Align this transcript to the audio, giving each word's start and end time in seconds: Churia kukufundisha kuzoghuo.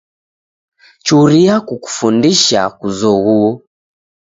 Churia 1.05 1.55
kukufundisha 1.67 2.61
kuzoghuo. 2.79 3.51